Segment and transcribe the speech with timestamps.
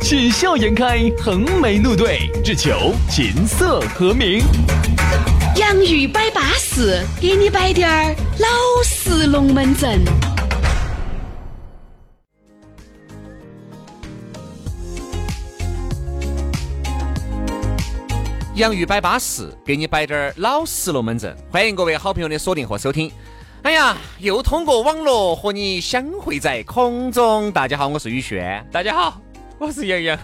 [0.00, 4.40] 喜笑颜开，横眉怒对，只求琴瑟和鸣。
[5.56, 8.48] 洋芋摆巴士，给你摆点儿老
[8.84, 10.00] 式龙门阵。
[18.54, 21.36] 洋芋摆巴士，给你摆点儿老式龙门阵。
[21.50, 23.10] 欢迎各位好朋友的锁定和收听。
[23.62, 27.50] 哎呀，又通过网络和你相会在空中。
[27.50, 28.64] 大家好，我是宇轩。
[28.70, 29.20] 大家好。
[29.58, 30.18] 我是杨洋，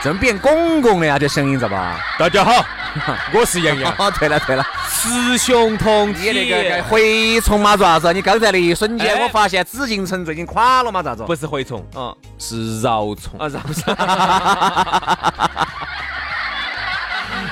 [0.00, 1.18] 怎么变公公了呀？
[1.18, 2.00] 这声音咋吧？
[2.16, 2.64] 大家好，
[3.34, 3.92] 我是杨洋。
[3.98, 6.30] 哦，对了对了，雌雄同体。
[6.30, 8.12] 你那个蛔虫嘛，做啥子？
[8.12, 11.02] 你刚才那一瞬间，我发现紫禁城最近垮了嘛？
[11.02, 11.24] 咋子？
[11.24, 13.96] 不是蛔虫，嗯，是饶虫啊，饶虫。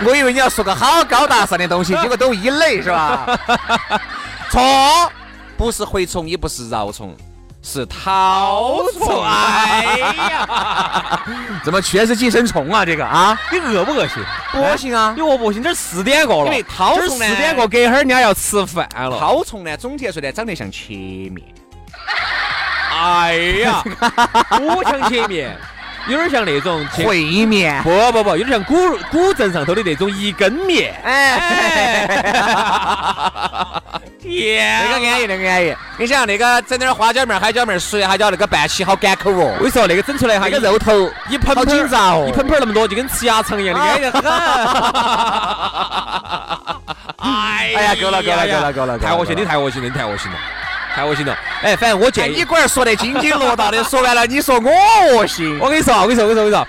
[0.06, 3.26] 我以为你要说个好高大上的东西，结果都一类是吧？
[4.50, 4.62] 错，
[5.56, 7.16] 不是蛔虫，也不是饶虫。
[7.70, 9.98] 是绦虫，哎
[10.30, 11.20] 呀，
[11.62, 12.82] 怎么全是寄生虫啊？
[12.82, 14.24] 这个啊，你恶不恶心？
[14.50, 15.62] 不恶心啊，你恶不恶心？
[15.62, 19.20] 这四点过了，因为绦虫呢，四点过，隔会儿人家要吃饭了。
[19.20, 21.42] 绦虫呢，总体来说呢，长得像切面。
[22.90, 23.82] 哎呀，
[24.56, 25.54] 不像切面，
[26.08, 27.82] 有点像那种烩面。
[27.82, 28.74] 不不不，有点像古
[29.10, 30.98] 古镇上头的那种一根面。
[31.04, 32.08] 哎。
[34.28, 35.74] 天，那个安逸，那个安逸。
[35.98, 39.54] 你想那个整点花椒面、海椒面水，还叫那个拌起好赶口哦。
[39.56, 44.22] 我跟你说，那个整出来哈，一个肉头一盆紧张哦，一盆盆那么多，就跟吃鸭肠一样的，安逸很。
[47.18, 50.38] 哎呀，够了，够了，够了，够了，太恶心，你太恶心了，你太恶心了，
[50.94, 51.36] 太恶心了。
[51.62, 54.70] 哎，反正我建议你龟儿说得津津乐道的，说完了，你说我
[55.16, 55.58] 恶心。
[55.60, 56.66] 我跟你说，我跟你说，我跟你说，我跟你说，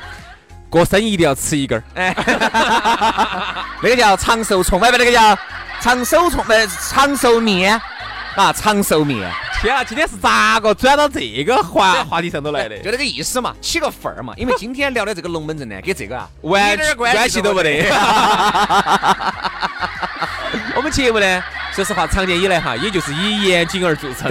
[0.70, 1.84] 过生一定要吃一根儿。
[1.96, 2.16] 哎，
[3.82, 5.38] 那个叫长寿虫，外边那个叫。
[5.82, 7.80] 长寿虫呃，长寿面
[8.36, 9.32] 啊，长寿面。
[9.62, 12.78] 天啊，今天是咋个转到这个话话题上头来的？
[12.80, 14.34] 就那个意思嘛，起个范儿嘛。
[14.38, 17.84] 因为今天聊的这个龙门阵呢，跟这个啊，完全关系都不得。
[20.76, 24.30] 我们节目呢，说实话，常年以来哈，也就是以严谨而著称。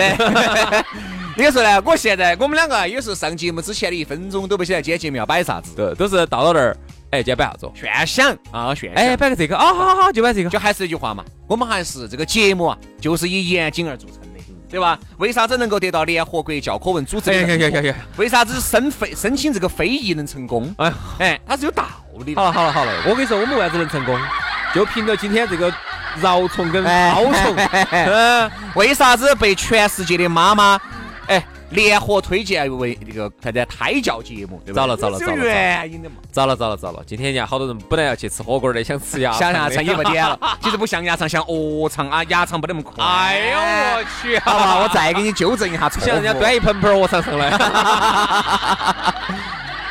[1.37, 6.77] 那个时候呢，我现在我们两个有时候上节目之前的一分钟都不晓得今天节目要摆啥子，对，都是到了那儿。
[7.11, 7.71] 哎，今天摆啥子？
[7.75, 9.03] 炫想啊，炫想！
[9.03, 10.51] 哎，摆个这个啊，好好好，就摆这个。
[10.51, 14.99] 就还是那句话嘛，我们还是这个节目啊，就是以严谨而著称的，对吧？
[15.17, 17.95] 为啥子能够得到联合国教科文组织的认可？
[18.19, 20.75] 为啥子申非申请这个非遗能成功？
[20.77, 21.85] 哎哎，它是有道
[22.27, 22.35] 理。
[22.35, 24.19] 好了好了好了，我跟你说，我们为啥子能成功？
[24.75, 25.73] 就凭着今天这个
[26.21, 27.57] 饶虫跟绦虫。
[27.91, 30.79] 嗯， 为啥子被全世界的妈妈？
[31.27, 31.43] 哎。
[31.71, 34.81] 联合推荐为那个啥子胎教节目，对吧？
[34.81, 36.17] 糟了糟了糟了，原因的嘛。
[36.33, 40.39] 糟了糟了糟了，今天人家好多人本来要去吃火锅的，想吃鸭，想鸭肠也不点了。
[40.63, 43.05] 其实不像鸭肠，像鹅肠啊，鸭肠不那么快。
[43.05, 46.07] 哎呦我去，好吧，我再给你纠正一下错误。
[46.07, 47.51] 想人家端一盆盆鹅肠上来。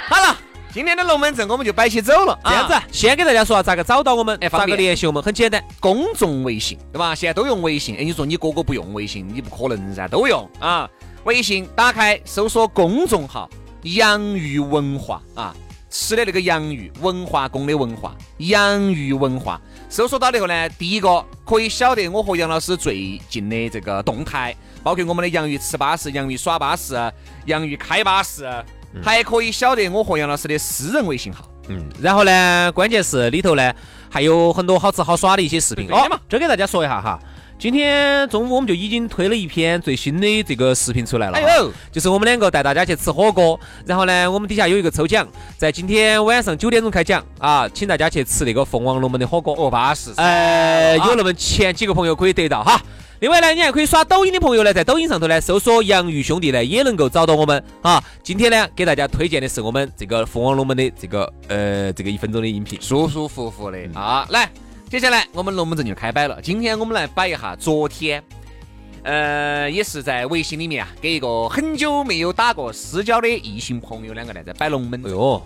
[0.10, 0.36] 好了，
[0.74, 2.40] 今天的龙门阵我们就摆起走了。
[2.44, 5.22] 这样子，先给大家说下咋个找到我们，哎，咋个联系我们？
[5.22, 7.14] 很简单，公众微信，对吧？
[7.14, 7.96] 现在都用微信。
[7.98, 10.90] 哎，你说你哥哥不用微信，你不可能噻，都用啊。
[11.28, 13.50] 微信打开，搜索公众号
[13.84, 15.54] “洋芋文化”啊，
[15.90, 19.60] 吃的那个洋芋，文化宫的文化，洋芋文化。
[19.90, 26.96] 搜索到以后呢，第一个可以晓得我和杨老师最近的这个动态，包括我们的洋芋吃巴士、洋芋耍巴士、
[27.46, 28.50] 洋芋开巴士，
[29.04, 31.46] 还可以晓得我和杨老师的私人微信号。
[31.68, 33.74] 嗯，然后呢，关键是里头呢
[34.10, 35.92] 还有很多好吃好耍的一些视频。
[35.92, 37.20] 哦，这给大家说一下哈。
[37.60, 52.80] 今天中午我们就已经推了一篇最新的这个视频出来了，哎呦，就是我们两个带大家去吃火锅，然后呢，我们底下有一个抽奖，在今天晚上九点钟开奖啊，请大家去吃那个凤凰龙门的火锅，哦，巴适，呃，有那么前几个朋友可以得到哈。
[53.22, 58.04] 另外呢，你还可以刷抖音的朋友呢，在抖音上头呢搜索“洋芋兄弟”呢，也能够找到我们啊。
[58.22, 64.48] 今天呢，给大家推荐的是我们这个凤凰龙门的这个呃这个一分钟的音频，舒舒服服的啊，来。
[64.90, 66.42] 接下来我们龙门阵就开摆了。
[66.42, 68.24] 今天我们来摆一下昨天，
[69.04, 75.12] 呃，也是在微信里面啊，给一个很久没有打过私交的异性朋友两个呢，在摆龙门阵。
[75.12, 75.44] 哎呦，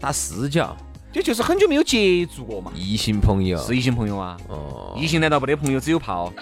[0.00, 0.74] 打私交，
[1.12, 2.72] 这就是很久没有接触过嘛。
[2.74, 4.38] 异性朋友是异性朋友啊。
[4.48, 4.96] 哦。
[4.96, 6.32] 异性难道不得朋友，只有炮？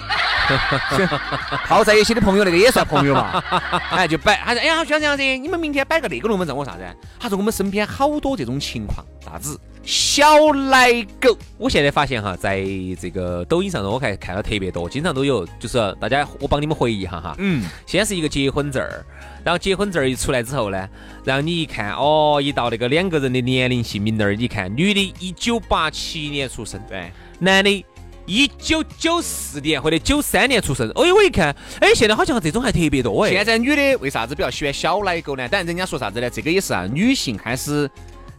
[1.66, 3.42] 泡在一起的朋友，那个也算朋友嘛？
[3.90, 6.82] 哎，就摆，他说，哎呀，像这样子，你们明天摆个那个龙门阵，我啥子？
[7.18, 9.58] 他说我们身边好多这种情况，啥子？
[9.86, 11.38] 小奶狗。
[11.56, 12.60] 我现在发现哈，在
[13.00, 17.36] 这个抖音上头，我看看到特别多，经常都有，就是大家我帮你们回忆一下哈。
[17.38, 19.06] 嗯，先是一个结婚证儿，
[19.44, 20.88] 然后结婚证儿一出来之后呢，
[21.24, 27.84] 然后你一看，哦，一到那个两个人的年龄、姓名那儿，你看，女的一九八七年出生，对，男的。
[28.28, 33.30] 一九九四年或者九三年出生，哎，我一看，哎，现在好像这种还特别多哎。
[33.30, 35.48] 现在女的为啥子比较喜欢小奶狗呢？
[35.48, 36.28] 当然，人家说啥子呢？
[36.28, 37.88] 这个也是啊，女性开始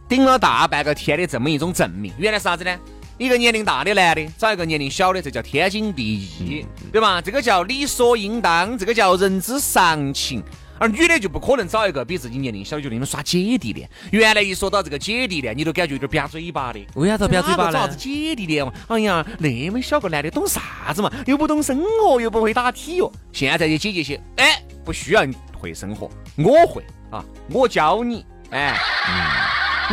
[0.08, 2.12] 顶了大半个天的这么一种证明。
[2.16, 2.76] 原来是啥子呢？
[3.18, 7.20] 一个年龄大的男的找一个年龄小的，这叫天经地义，对吧？
[7.20, 10.42] 这个叫理所应当，这个叫人之常情。
[10.80, 13.90] 而女的就不可能找一个比自己年龄小的，就那种耍姐弟恋。
[14.12, 16.78] 原来一说到这个姐弟恋，你都感觉有点瘪嘴巴的。
[16.94, 17.72] 为啥子瘪嘴巴呢？
[17.72, 18.72] 啥子姐弟恋嘛？
[18.86, 21.10] 哎呀，那么小个男的懂啥子嘛？
[21.26, 23.10] 又不懂生活，又不会打体育。
[23.32, 25.26] 现在的姐姐些，哎，不需要
[25.58, 28.24] 会生活，我会啊，我教你。
[28.50, 28.78] 哎，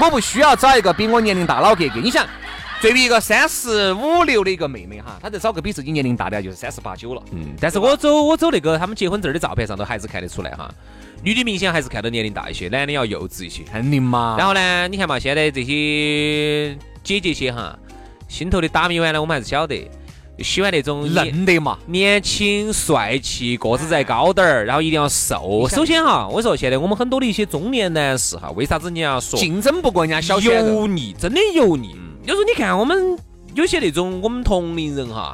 [0.01, 1.99] 我不需要找一个比我年龄大老哥哥。
[1.99, 2.27] 你想。
[2.81, 7.23] 对于一个三十五六的一个妹妹哈，她在找个比自己年龄大的，就是三十八九了。
[7.31, 10.69] 嗯，但是我走我走那个他们结婚证的照片上头还是看得出来哈，
[11.23, 13.63] 女的明显还是看到年龄大一些，男的要幼稚一些。
[13.63, 14.35] 肯定嘛。
[14.37, 17.75] 然后呢，你看嘛，现在这些姐姐些哈，
[18.27, 19.89] 心头的打米碗呢，我们还是晓得，
[20.39, 25.67] 喜欢那种嫩的嘛，年轻帅气，个子再高点儿，然后一定要瘦。
[25.69, 31.95] 首先哈，我说现在我们很多的一些中年男士哈，为啥子你要说竞争不过人家小油腻，真的油腻。
[32.25, 33.17] 有时候你看我们
[33.53, 35.33] 有些那种我们同龄人哈，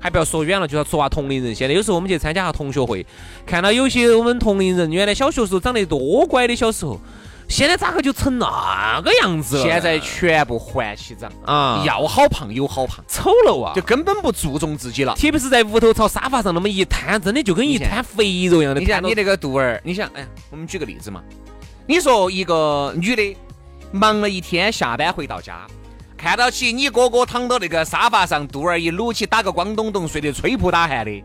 [0.00, 1.54] 还不要说远了，就要说话同龄人。
[1.54, 3.06] 现在有时候我们去参加下同学会，
[3.46, 7.00] 看到有些我们同龄人原来小学时候长得多乖的小时候，
[7.52, 9.62] 现在咋个就成那个样子了？
[9.62, 15.14] 现在全部换起长啊，要好胖有好胖，丑陋啊，就根本不注重自己了。
[15.16, 18.80] 特别是在屋头朝沙发上那么一瘫，真的就跟一滩肥肉一样的。
[18.80, 21.22] 你想你那个肚儿，你想，哎呀，我们举个例子嘛，
[21.86, 23.36] 你说一个女的
[23.92, 25.66] 忙了一天，下班回到家。
[26.16, 31.22] 看到起你哥哥躺到那个沙发上，肚儿一撸起，打个光咚咚，睡得吹扑打鼾的，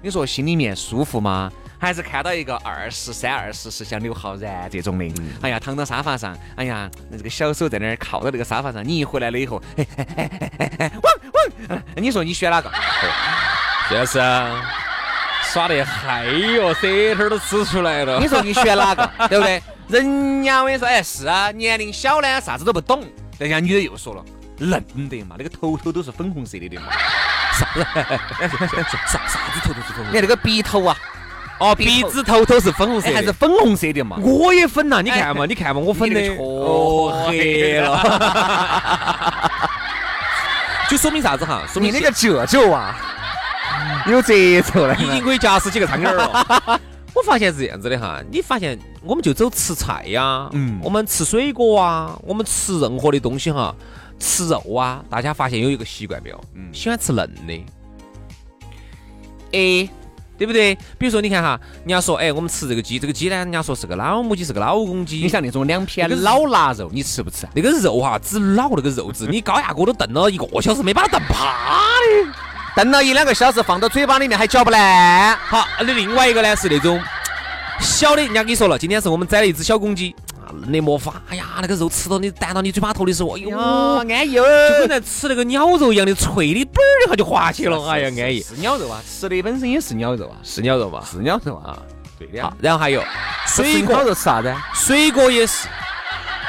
[0.00, 1.52] 你说心里面舒服吗？
[1.78, 11.12] 还是看到一个二十三、二十四像刘昊然这种的，哎呀，躺到沙发上，哎呀，那这个小手在那儿靠到那个沙发上，你一回来了以后，哎哎哎哎哎，汪
[11.68, 12.70] 汪， 你说你选哪个？
[13.90, 14.62] 就是啊，
[15.44, 18.18] 耍得嗨哟，舌头都吃出来了。
[18.18, 19.10] 你说你选哪个？
[19.28, 19.62] 对不对？
[19.88, 23.02] 人家我跟你说，哎，是啊，年龄小呢，啥子都不懂。
[23.38, 24.24] 人家女的又说了，
[24.58, 26.88] 嫩的嘛，那个头头都是粉红色的的嘛，
[27.56, 27.86] 啥子？
[29.06, 30.06] 啥啥子头头是粉红？
[30.08, 30.94] 你看那个鼻头啊，
[31.58, 34.16] 哦， 鼻子头头是粉红色，还是粉红色的嘛？
[34.22, 39.50] 我也粉呐，你看嘛，你看嘛，我粉的哦 黑了，
[40.90, 41.62] 就说明啥子哈？
[41.72, 42.96] 说明那个褶皱啊，
[44.06, 44.32] 有褶
[44.62, 46.80] 皱了，已经可以夹死几个苍蝇了。
[47.14, 53.74] 我发现是这样子的哈，你发现我们就走吃菜呀，嗯，我们吃水果啊，我们吃任何的东西哈，
[54.20, 56.40] 吃肉啊，大家发现有一个习惯没有？
[56.54, 57.66] 嗯，喜欢吃嫩的，
[59.52, 59.88] 哎，
[60.38, 60.74] 对不对？
[60.96, 65.16] 比如说你看哈，人家说哎，我们吃这个鸡，这个鸡呢，人家说是个老母鸡，是个老公鸡。
[65.16, 67.46] 你像那种两片老腊肉，你吃不吃？
[67.54, 72.32] 那个肉哈，只老那个肉质，你高压锅都炖了一个小时，没把它炖趴的。
[72.76, 75.36] 炖了一两个小时，放到嘴巴里面还嚼不烂。
[75.36, 77.00] 好，那另外一个呢是那种
[77.80, 80.14] 小的，人家跟你说了，今天是我们宰了一只小公鸡，
[80.62, 81.22] 嫩的没法。
[81.28, 87.88] 哎呀，那个肉吃到你弹到你嘴巴头的时候，哎呦，安逸哦，就跟在吃那个鸟肉一样的脆的，嘣儿一下就滑起了。
[87.88, 88.40] 哎呀，安逸。
[88.40, 91.78] 是鸟肉啊，吃的本身也是鸟肉啊，是鸟肉嘛，是鸟肉啊。
[92.18, 92.42] 对的。
[92.42, 93.02] 好，然后还有
[93.46, 94.54] 水果肉吃啥子？
[94.74, 95.68] 水果也是，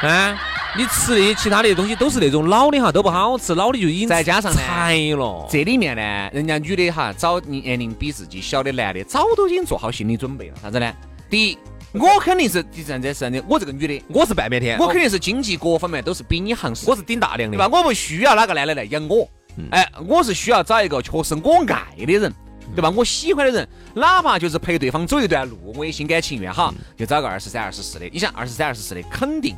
[0.01, 0.37] 啊。
[0.77, 5.47] 你吃那些其他的东西都是那种老的哈，都不好吃，老的就已经再加上柴了。
[5.49, 10.53] 这里面呢，人家女的哈找年龄比自己小的男的，早都已经做好心理准备了。
[10.61, 10.93] 啥子呢？
[11.27, 11.57] 第一，
[11.99, 17.67] 我肯定是第三者是的，我这个女的，我是半边天，我肯定是经济各方面都是比你行实，我是顶大梁的，对吧？
[17.71, 19.27] 我不需要哪个男的来养我，
[19.71, 22.33] 哎，我是需要找一个确实我爱的人，
[22.75, 22.89] 对吧？
[22.89, 28.07] 我喜欢的人，哪怕就是陪对方走一段路，我也心甘情愿哈，就找个二十三、二十四的。
[28.11, 29.55] 你想二十三、二十四的，肯定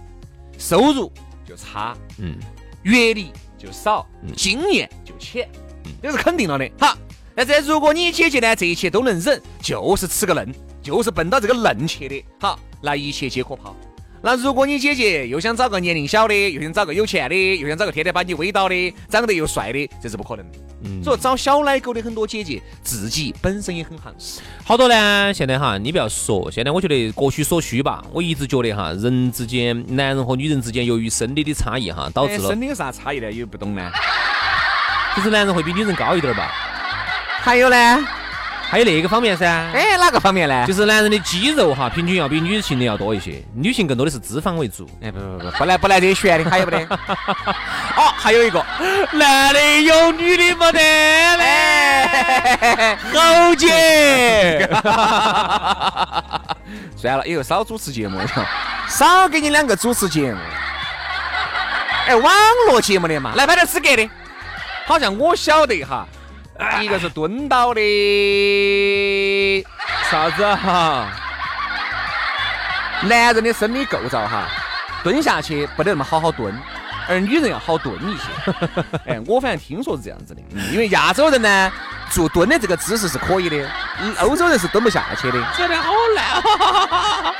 [0.58, 1.12] 收入。
[1.44, 2.38] 就差，嗯，
[2.84, 4.08] 阅历就少，
[4.38, 5.50] 经验就浅，
[6.02, 6.72] 这是肯定了的。
[6.80, 6.96] 好，
[7.36, 10.48] 但是如果你姐姐呢，这一切都能忍，就是吃个嫩，
[10.82, 12.26] 就是奔到这个嫩去的。
[12.40, 13.76] 好，那一切皆可抛。
[14.24, 20.60] 那如果你姐姐又想找个年龄小的，又想找个有钱的，又想找个天天把你围到的，长得又帅的，这是不可能的。
[20.84, 24.40] 嗯，所以找小奶狗的很多姐姐，自己本身也很行实。
[24.64, 28.06] 好多呢，现在哈，你不要说，现在我觉得各取所需吧。
[28.12, 32.50] 我一直觉得哈，人之间，男人和女人之间，由于生理的差异哈，导致了。
[32.50, 33.32] 生理有啥差异呢？
[33.32, 33.92] 有不懂呢？
[35.18, 36.52] 就是男人会比女人高一点吧。
[37.42, 38.08] 还有呢？
[38.72, 40.66] 还有那个方面噻，哎，哪个方面呢？
[40.66, 44.90] 就是男人的肌肉哈，平均要比女性的要多一些，女性更多的是脂肪为主。
[45.02, 46.78] 哎，不不不，不来不来这些悬的，还有不得？
[46.88, 48.66] 哦，还有一个，
[49.12, 50.80] 男的有，女的没得
[51.38, 54.70] 嘞，猴姐。
[56.96, 58.22] 算了，以后少主持节目，
[58.88, 60.40] 少给你两个主持节目。
[62.08, 62.34] 哎，网
[62.70, 64.10] 络节目的嘛，来拍点资格的，
[64.86, 66.08] 好像我晓得哈。
[66.82, 67.82] 一个是蹲到的，
[70.10, 71.08] 啥子哈？
[73.04, 74.46] 男人的生理构造哈，
[75.04, 76.54] 蹲下去不得那么好好蹲，
[77.10, 78.30] 而女人要好蹲一些。
[79.10, 80.42] 哎，我反正听说是这样子的，
[80.72, 81.72] 因为亚洲人呢，
[82.12, 83.68] 做蹲的这个姿势是可以的，
[84.20, 85.44] 欧洲人是蹲不下去的。
[85.56, 86.44] 转的好难，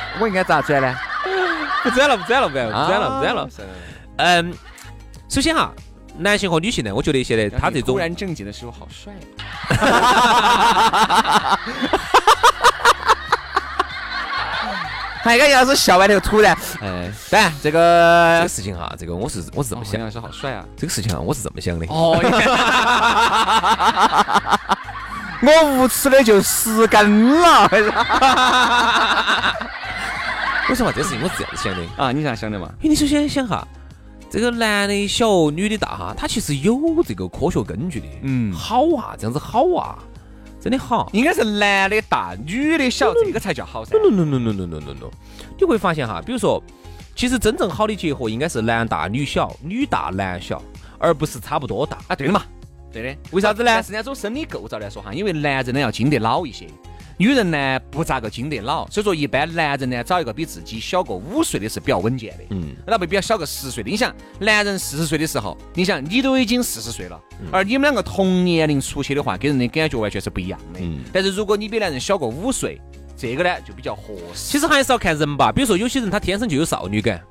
[0.18, 0.96] 我应该咋转呢？
[1.84, 3.48] 不转了，不转了，不转了，不转了，不转了。
[4.16, 4.52] 嗯，
[5.28, 5.72] 首先哈。
[6.18, 6.94] 男性和女性呢？
[6.94, 9.12] 我觉得现在他这种突然正经的时候好帅。
[15.24, 20.64] 还敢要是笑完头突然，哎，但这个这个事情哈，这个我是我是这么想，是好帅啊。
[20.76, 21.86] 这个事情啊，我是这么想的。
[21.86, 22.18] 哦，
[25.42, 27.68] 我无耻的就失根了。
[30.68, 32.10] 为什么这事情我是这样子想的啊？
[32.10, 32.68] 你这样想的嘛？
[32.80, 33.64] 你首先想哈。
[34.32, 38.06] 这个男的小，女的大哈，他其实有这个科学根据的。
[38.22, 39.98] 嗯，好啊，这样子好啊，
[40.58, 41.10] 真的好。
[41.12, 43.94] 应该是男的大，女的小，这个才叫好噻。
[43.98, 45.10] no no no no no no no no，
[45.60, 46.62] 你会发现哈，比如说，
[47.14, 50.62] 其实真正好的结合应该是男大女小，女大男小，
[50.98, 51.98] 而不是差不多大。
[52.08, 52.42] 啊，对的嘛，
[52.90, 53.14] 对的。
[53.32, 53.66] 为啥子呢？
[53.66, 56.66] 但是呢，从生理构造来说哈，因为男人呢要经得老一些。
[57.22, 63.88] 女人呢不咋个经得老，所以说一般男人呢找一个比自己小个五岁的是比较稳健的，嗯，那不比较小个十岁的。
[63.88, 67.20] 你想，男人四十岁的时候，你想你都已经四十岁了，
[67.52, 70.80] 而你们两个同年龄出去的话，给人的感觉完全是不一样的。
[70.80, 72.80] 嗯，但是如果你比男人小个五岁，
[73.16, 74.50] 这个呢就比较合适。
[74.50, 77.22] 其实还是要看人吧，比如说有些人他天生就有少女感。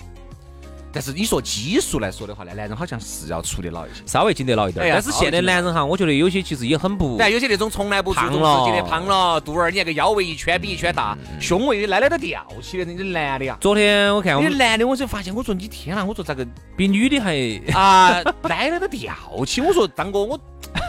[0.93, 4.85] 但是你说基数来说的话呢，男人好像是要出得老一些，稍微经得老一点。
[4.91, 13.57] 但是现在男人哈，我觉得有些其实也很不，但有些那种从来不注重自己的胖了，肚儿你那个腰围一圈比一圈大，胸围奶奶都吊起的那些男的呀。
[13.61, 16.45] 昨天我看我们男的，我就发现，我说你天哪，我说咋个
[16.75, 17.33] 比女的还
[17.73, 19.13] 啊，奶奶都吊
[19.45, 19.61] 起。
[19.61, 20.39] 我说张哥，我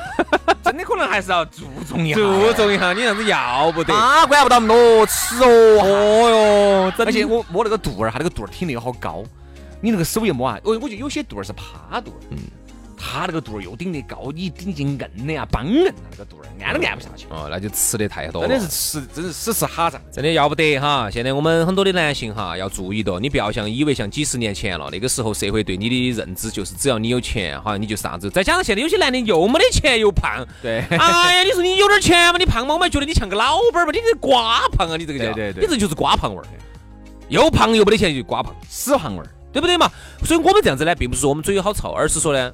[0.64, 5.78] 真的可能还是要注重一下，注重一下，你这样子要不得，啊管不到那么多吃哦。
[5.80, 9.22] 哦哟，而且我摸那个肚儿，他那个肚儿挺的好高。
[9.82, 12.38] 你那个手一摸啊，我我觉得有些肚儿是趴肚儿，嗯，
[12.96, 17.26] 他那个肚儿又顶得高，你顶进硬的呀，梆硬啊，那个肚儿按都按不下去。
[17.30, 18.48] 哦，那就吃的太多了。
[18.48, 21.10] 真的是吃，真是死吃哈胀，真的要不得哈。
[21.10, 28.30] 现在我们很多的男性哈要注意到，你不要像以为像几十年前了，那个时候社会对你的认知就是只要你有钱，好像你就啥子。
[28.30, 36.46] 再加上现在有些男的又没得钱又胖，对，哎呀，你说你有点钱嘛，你胖嘛，我们觉得你像个老板儿嘛，你这瓜胖啊，你这个叫，对对，你这就是瓜胖味儿，
[37.28, 39.28] 又胖又没得钱就瓜胖，死胖味儿。
[39.52, 39.90] 对不对嘛？
[40.24, 42.52] 所以我们这样子呢，并不是说我们嘴有好臭，而是说呢，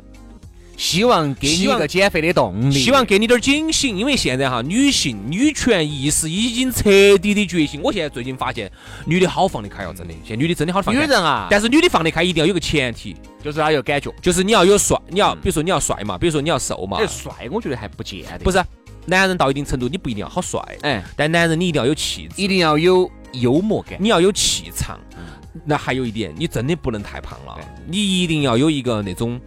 [0.77, 3.97] 希望给你一个减肥的动力，希望给你点警醒。
[3.97, 7.81] 因为现在哈，女性女权意识已经彻底的觉醒。
[7.83, 8.71] 我现在最近发现，
[9.05, 10.15] 女的好放得开哦，真的。
[10.25, 10.95] 现在女的真的好放。
[10.95, 16.99] 女人啊，但是女的放得开一定要有个前提，就是她有感觉，就是你要有帅，你要比如说你要帅嘛，比如说你要瘦嘛。
[17.07, 18.39] 帅，我觉得还不见得。
[18.45, 18.63] 不是，
[19.07, 24.99] 男人到一定程度，你不一定要好帅，哎，但男人你一定要有气质，一定要有幽默感，你要有气场。
[25.65, 29.41] 那还有一点，你真的不能太胖了，你一定要有一个那种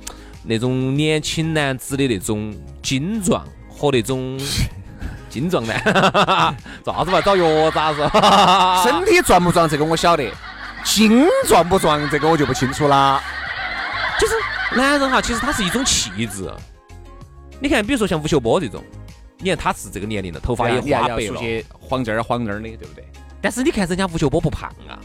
[0.43, 4.39] 那种年轻男子的那种精壮和那种
[5.29, 5.81] 精壮男，
[6.83, 7.21] 咋子嘛？
[7.21, 7.99] 找药渣子？
[8.83, 9.69] 身体壮不壮？
[9.69, 10.29] 这个我晓得，
[10.83, 12.09] 精壮不壮？
[12.09, 13.21] 这个我就不清楚啦。
[14.19, 14.33] 就是
[14.75, 16.51] 男人哈，其实他是一种气质。
[17.59, 18.83] 你看，比如说像吴秀波这种，
[19.37, 23.05] 你看他是这个年龄了，头发也花白了，黄这儿黄那儿的，对不对？
[23.41, 24.99] 但是你看人家吴秀波不胖啊。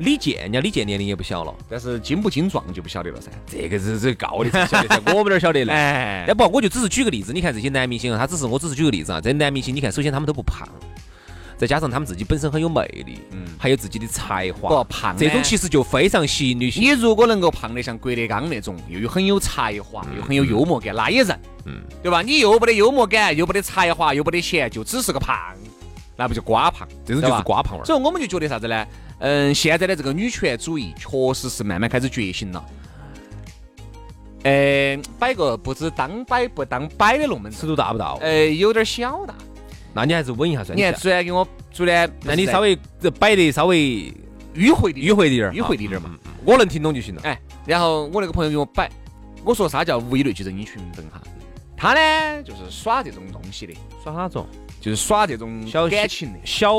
[0.00, 3.30] 李健，人家李健年龄也不小了，但是精不精壮就不晓得了噻。
[3.46, 5.72] 这个是这高的才晓得， 我们哪晓得呢？
[5.74, 7.34] 哎，不，我就只是举个例子。
[7.34, 9.20] 你看这些男明星啊，他只是我只是举个例子啊。
[9.20, 10.66] 这男明星，你看，首先他们都不胖，
[11.58, 14.70] 再加上他们自己本身很有魅力，嗯，还有自己的才华。
[14.70, 16.82] 不胖，这种其实就非常吸引女性。
[16.82, 22.22] 你如果能够胖得像郭德纲那种，又有很有才华，又很有幽默感，那也认，嗯，对吧？
[22.22, 25.36] 你又不得幽默感，又不得才华，又不得钱，就只是个胖，
[26.20, 26.86] 那不就瓜胖？
[27.02, 27.84] 这种就是瓜胖味。
[27.86, 28.86] 所以我们就觉得啥子呢？
[29.20, 32.62] 嗯，现在的这个女权主义确实是慢慢开始觉醒了。
[34.42, 38.12] 呃，摆个不知当摆不当摆的龙门尺度大不大？
[38.20, 39.34] 呃，有点小大。
[39.94, 40.76] 那你还是稳一下算。
[40.76, 42.76] 你看，昨天给我昨天，那你稍微
[43.18, 44.12] 摆的稍微
[44.54, 46.14] 迂回的迂回点儿，迂回一点嘛。
[46.44, 47.22] 我能听懂就行了。
[47.24, 48.90] 哎，然后我那个朋友给我摆，
[49.42, 51.18] 我说啥叫物以类聚，人以群分哈。
[51.74, 53.72] 他呢就是耍这种东西的，
[54.04, 54.46] 耍哪种？
[54.80, 56.72] 就是耍这种小感情的，小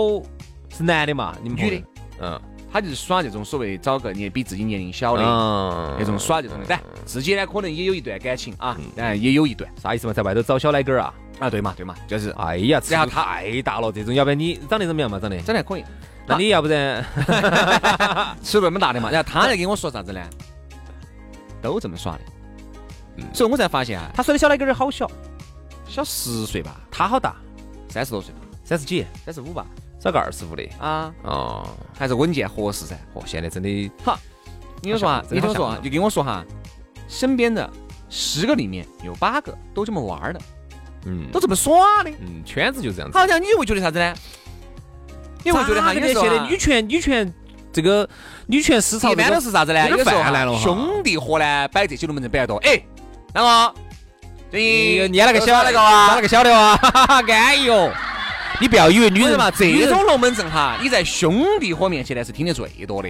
[0.69, 1.35] 是男的嘛？
[1.43, 1.85] 你们女的，
[2.21, 2.41] 嗯，
[2.71, 6.65] 他就是耍这种所谓找个年比自己年龄小的嗯那种耍这种的。
[6.67, 10.13] 但自己呢，可能也有一段感情啊，哎，也有一段啥意思嘛？
[10.13, 11.13] 在外头找小奶狗儿啊？
[11.39, 15.19] 啊，对嘛对嘛，就是哎呀，尺度然后他太大了，这种要不然你长得怎么样嘛？
[15.19, 15.37] 长得？
[15.37, 15.83] 长得还可以，
[16.25, 17.05] 那你要不然
[18.41, 19.09] 尺度那么大的嘛。
[19.11, 20.21] 然后他在跟我说啥子呢？
[21.61, 22.21] 都这么耍的。
[23.33, 25.09] 所以我才发现啊，他说的小奶狗儿好小，
[25.87, 27.35] 小十岁吧，他好大，
[27.91, 29.65] 三十多岁吧，三十几，三十五吧，
[29.99, 30.63] 找个二十五的。
[30.79, 31.67] 啊，哦，
[31.97, 32.97] 还是稳健合适噻。
[33.13, 34.17] 嚯，现在真的好，
[34.81, 36.45] 你听我说啊，你听我说啊，就跟我说哈，
[37.07, 37.69] 身边的
[38.09, 40.39] 十个里面有八个都这么玩儿的，
[41.05, 42.09] 嗯都这么耍的。
[42.21, 43.17] 嗯，圈子就这样子。
[43.17, 44.15] 好像你会觉得啥子呢？
[45.43, 47.33] 你会觉得哈，咋的有时候啊现在女权女权
[47.73, 48.07] 这个
[48.47, 49.89] 女权思潮一般都是啥子呢？
[49.89, 52.57] 有时候兄弟伙呢摆这些龙门阵摆得多。
[52.57, 52.81] 哎，
[53.33, 53.75] 那么
[54.51, 57.89] 最近捏了个小那个啊耍了，个小的哇，哈哈哈，安逸哦。
[58.59, 63.09] 你不要以为女人嘛，这种龙门阵哈，你在兄弟伙面前呢是听得最多的。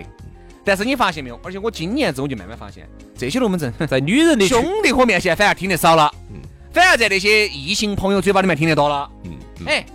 [0.64, 1.40] 但是你发现没有？
[1.44, 6.40] 而且我今年子我就慢慢发现，这些龙门阵 在女人的兄弟伙面前反而听得少了，嗯
[6.72, 9.10] 反而在那些异性朋友嘴巴里面听得多了。
[9.26, 9.32] 嗯
[9.62, 9.86] 嗯哎，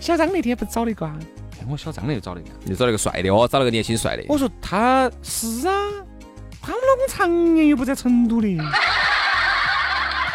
[0.00, 1.16] 小张那天不找了一个啊？
[1.60, 2.50] 哎，我小张那又找了一个。
[2.66, 4.24] 又找了个帅的哦，找了个年轻帅的。
[4.28, 5.74] 我说他是啊，
[6.60, 8.48] 他们老公常年又不在成都的，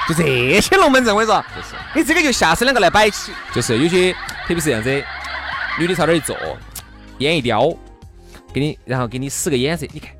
[0.07, 3.33] 就这些龙门阵，我跟你说，就是你这个就下次两个来摆起。
[3.53, 5.03] 就是有些，特别是这样子，
[5.77, 6.37] 女的朝那儿一坐，
[7.17, 7.75] 眼一叼，
[8.53, 10.11] 给你，然后给你使个眼色，你看，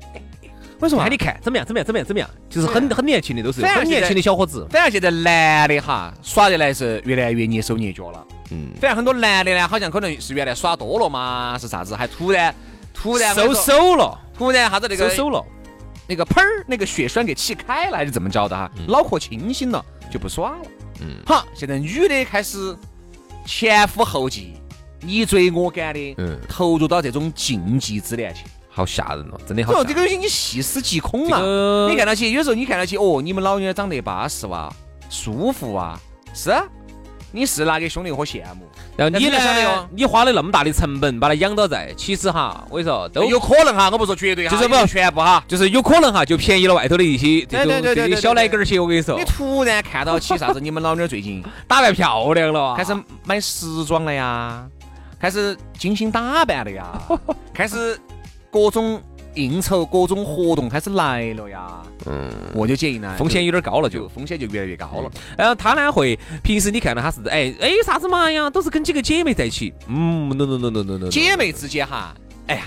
[0.80, 4.66] 为什么看你看怎么样，怎么样，怎么样，怎么样，就是很很年轻的，都是很年轻的小伙子。
[4.70, 8.26] 反而现在男的哈耍的来是越来越蹑手蹑脚了。
[8.50, 12.54] 嗯，反而很多男的呢，好像可能是原来耍多了嘛，是啥子，还突然
[12.92, 15.44] 突然收手了，突然啥子那个收手了。
[16.08, 18.70] 那个喷儿那个血栓给气开了，还是怎么着的哈？
[18.88, 20.62] 脑壳清醒了就不耍了。
[21.00, 22.74] 嗯好，现在女的开始
[23.46, 24.54] 前赴后继，
[25.00, 28.44] 你追我赶的，嗯投入到这种竞技之恋去。
[28.70, 29.82] 好吓人哦，真的好。
[29.82, 31.88] 这个东西你细思极恐啊！
[31.90, 34.72] 你看到起，有时候你看到起，哦，你们老娘长得巴适哇，
[35.10, 36.00] 舒服啊，
[36.32, 36.64] 是啊，
[37.30, 38.68] 你是拿给兄弟伙羡慕。
[38.96, 39.88] 然后你呢？
[39.90, 45.42] 你花了那么大的成本把它养到在，其实哈，我跟你说，都有可能哈，我不说绝对哈，就是不也全部哈。
[45.46, 48.80] 就是有可能哈，就便宜了外头的一些这种对对对对对这些小奶狗儿些。
[48.80, 50.60] 我跟你说你，突然看到起啥子？
[50.60, 54.66] 你们老娘最近 打扮漂亮了啊，开始买时装了呀，
[55.20, 56.86] 开始精心打扮了呀，
[57.52, 57.98] 开始
[58.50, 59.00] 各种
[59.38, 61.82] 应酬、各种活动开始来了呀。
[62.06, 64.08] 嗯，我就建议呢，风险有点高了就就。
[64.08, 65.10] 风险就越来越高了。
[65.36, 69.72] 然后他呢会平时你看到他是哎哎有啥子嘛呀，都是跟几个姐妹在一起。
[69.86, 72.14] 嗯，no no no no no no，姐妹之间哈，
[72.46, 72.62] 哎呀，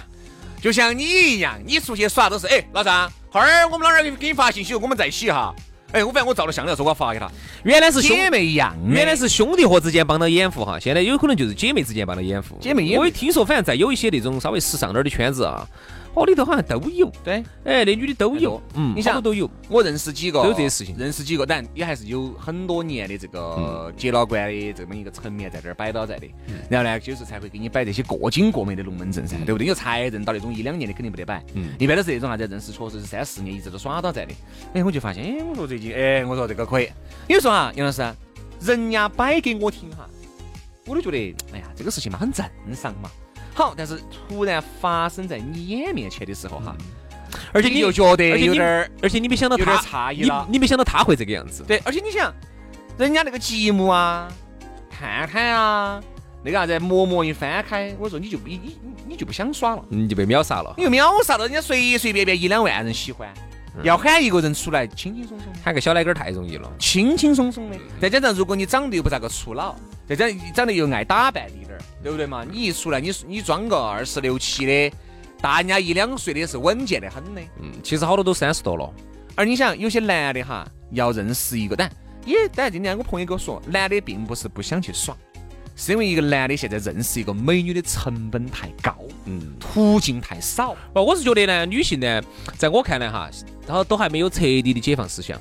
[0.62, 5.54] 就像你一样，你出去耍都是哎，老张，后儿我们老儿给你发信息，我们在一起哈。
[5.94, 7.30] 哎，我反正我照了相了，说我要发给他。
[7.64, 12.58] 原来是姐妹一样，原来是兄弟伙之间帮到掩护哈，现在有可能就是姐妹之间帮到掩护。
[12.62, 15.68] 姐妹我也听说，反正在有一些那种稍微时尚点儿的圈子啊，
[16.14, 17.44] 哦里头好像都有，对。
[17.64, 19.50] 哎，那女的都有，嗯，你想都有。
[19.70, 26.28] 我认识几个，都有这些事情认识几个，但也还是有很多年的这个结了关的这么一个层面在这儿摆到在的。
[26.70, 29.66] 然后呢，就是才会给你摆这些过精过美的龙门阵噻，对不对？
[29.66, 34.34] 你说才认到那种一两年的肯定不得摆，嗯一般都是那种啥子认识确实是三四年一直都耍到在的。
[34.74, 36.90] 哎，我就发现，哎，我说最近，哎，我说这个可以。
[37.28, 38.02] 有时候啊，杨老师，
[38.60, 40.10] 人家摆给我听哈，
[40.86, 42.46] 我都觉得，哎呀，这个事情嘛很正
[42.76, 43.10] 常嘛。
[43.54, 46.76] 好，但是突然发生在你眼面前的时候哈，
[47.54, 48.90] 而且你又觉得有点儿。
[49.02, 51.64] 而且你没想到有点他你诧异了你没想到他会这个样子。
[51.68, 52.34] 对，而且你想，
[52.98, 54.28] 人家那个节目啊，
[54.90, 56.02] 看看啊，
[56.44, 63.30] 那个啥子陌陌一翻开，我说你就不你你你就不想耍了，你就被秒杀了你，又秒杀了人家随随便便一两万人喜欢，
[63.84, 65.48] 要喊一个人出来轻轻松松。
[65.64, 66.72] 喊个小奶狗儿太容易了。
[66.80, 69.76] 轻轻松松的，再加上如果你长得又不咋个粗老，
[70.08, 72.44] 再加上长得又爱打扮滴点儿，对不对嘛？
[72.44, 74.96] 你一出来，你你装个二十六七的，
[75.42, 77.42] 大人家一两岁的是稳健的很的。
[77.62, 78.92] 嗯，其实好多都三十多了。
[79.36, 81.92] 而你想，有些男的哈，要认识一个，但
[82.26, 85.16] 也但今天我朋友跟我说，男的并不是不想去耍，
[85.76, 90.76] 是因为一个男的现在认识一个美女的成本太高，嗯，途径太少。
[90.94, 92.22] 不，我是觉得呢，女性呢，
[92.58, 93.30] 在我看来哈，
[93.66, 95.40] 她都还没有彻底的解放思想。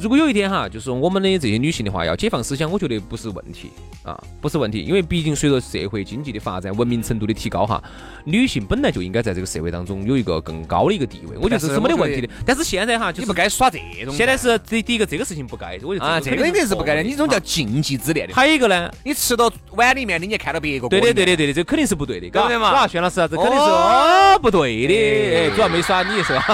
[0.00, 3.70] 如果有一天哈，就是我们的这些女性的话要解放思想，我觉得不是问题
[4.02, 7.82] 啊，不是问题，因为毕竟随着社会经济的发展，文明程度的提高哈，
[8.24, 12.28] 女性本来就应该在这个社会当中有一个更高的一个地位，我觉得这是没得问题的。
[12.46, 14.14] 但是现在哈，就是你不该耍这种。
[14.14, 18.34] 现在是第第一个这个事情不该，我觉得啊，这个肯定是不该的，你这种叫禁忌之恋的。
[18.34, 26.44] 还有一个呢，你吃到碗里面的，你也看到别个锅对的，对的，对的，这肯定是不对的，对不对嘛啊轩老师啊，这肯定是哦哦不对的，哎主要没耍你是吧？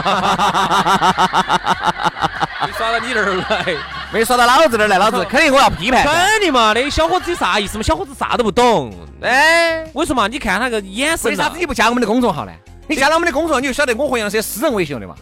[2.64, 3.76] 你耍耍到你这儿来，
[4.12, 6.02] 没耍到老子这儿来，老子 肯定我要批判。
[6.04, 7.82] 肯定嘛，那小伙子有啥意思嘛？
[7.82, 8.94] 小伙子啥都不懂。
[9.22, 12.52] 哎，我说嘛，你看他个眼神，为啥子你不加我们的公众号呢？
[12.88, 15.14] 你加了我们的公众号，你就晓得我和杨是私人微信的嘛？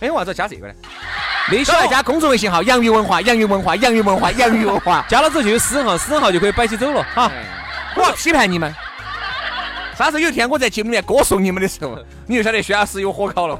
[0.00, 0.74] 哎，为啥子要加这个呢？
[1.50, 5.04] 那小来加公众微信号“洋芋文化”，洋芋文化，洋芋文化，洋芋文化。
[5.08, 7.32] 加了之后就有私人号，私人号就可以摆起走了哈。
[7.96, 8.72] 我要批判你们。
[9.96, 13.58] 啥时候有一天我在节目里面歌颂你们的时候，你就晓得薛老师有火烤了。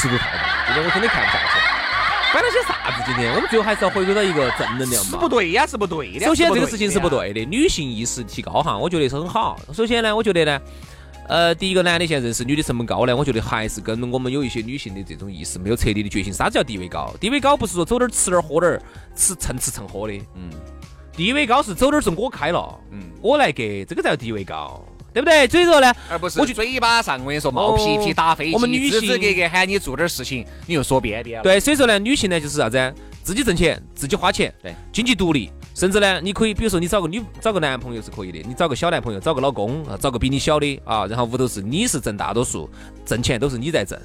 [0.00, 2.32] 尺度太大，今天我真的看不下去。
[2.32, 3.02] 管他些啥子？
[3.04, 5.10] 今天我们最后还是要回归到一个正能量嘛。
[5.10, 6.24] 是不对呀，是不对的。
[6.24, 9.58] 首先这个事情是不对的，女性意识提高哈，我觉得是很好。
[9.74, 10.60] 首先呢，我觉得呢。
[11.26, 16.32] 呃，第一个男的现在认识女的成本高呢，我觉得还是跟我们有一些女性的这种意识没有彻底的觉醒。
[16.32, 17.12] 啥子叫地位高？
[17.20, 18.82] 地位高不是说走点儿吃点儿喝点儿，
[19.14, 20.14] 吃蹭吃蹭喝的。
[20.34, 20.50] 嗯，
[21.12, 24.82] 地位高是走点儿是我开了，嗯，我来给，这个才叫地位高，
[25.18, 25.48] 对不对？
[25.48, 31.42] 所以说呢，而不是我就嘴巴上我跟你说冒皮皮打飞机，我们女性格格喊你做点事情，你又说边边。
[31.42, 32.94] 对，所以说呢，女性呢就是啥子？
[33.24, 35.50] 自己挣钱，自己花钱，对，经济独立。
[35.74, 42.68] 甚至呢，你可以，比如说你找个女，找个男朋友是可以的，你找个小男朋友，找个老公啊，找个比你小的啊，然后屋头是你是挣大多数，
[43.04, 43.98] 挣钱都是你在挣，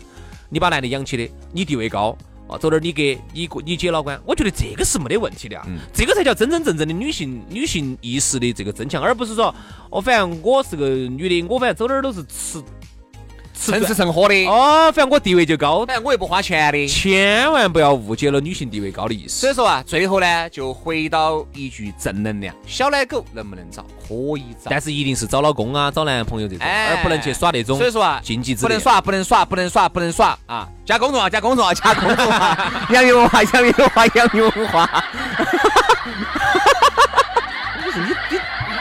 [0.50, 2.16] 你把男的养起的，你地位高
[2.48, 9.54] 啊，走点你给你你姐老倌，我觉得这个是没得问题的啊，这个才叫真真正正的女性女性意识的这个增强，而不是说
[9.90, 12.62] 哦，反正我是个女的，我反正走哪儿都是吃。
[13.54, 19.40] 蹭吃蹭喝的哦，反正我地位就高，反正我又不花钱的，千万不要误解了女性地位高的意思。
[19.40, 23.86] 所以说啊，最后呢，就回到一句正能量：小奶狗能不能找？
[24.06, 27.78] 可以找，但是一定是找老公啊，找男朋友这种，而不能去耍那种。
[27.78, 30.68] 所以说啊，禁忌之不能耍，不能耍，不能耍，不能耍啊！
[30.86, 32.58] 加公众号，加公众号，加公众号，
[32.90, 35.06] 洋芋文化，洋芋文化，洋芋文化。
[37.84, 38.38] 不是你你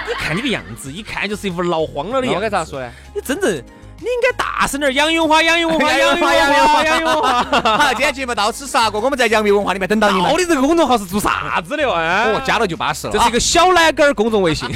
[0.09, 2.37] 你看你个样子，一看就是一副闹慌了的样子。
[2.37, 2.91] 我该咋说呢？
[3.15, 3.63] 你真正。
[4.03, 7.43] 你应该大声点，杨永华，杨永 华，杨永华，杨永华，杨永华。
[7.79, 10.29] 好，今天节目到此杀过，我们在杨幂文化里面等到你们。
[10.29, 11.85] 到底这个公众号是做啥子的？
[11.85, 13.13] 哦，加了就巴适了。
[13.13, 14.69] 这是一个小奶狗儿公众微信。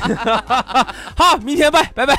[1.19, 2.15] 好，明天拜，拜拜。